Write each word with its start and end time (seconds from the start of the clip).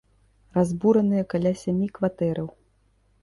Разбураныя 0.55 1.23
каля 1.35 1.51
сямі 1.63 1.91
кватэраў. 1.97 2.47